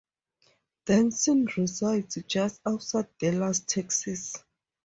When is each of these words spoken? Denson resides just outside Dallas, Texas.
Denson 0.87 1.45
resides 1.55 2.17
just 2.27 2.59
outside 2.65 3.05
Dallas, 3.19 3.59
Texas. 3.59 4.33